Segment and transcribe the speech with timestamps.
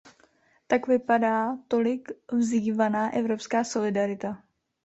[0.67, 4.43] Tak vypadá tolik vzývaná evropská solidarita.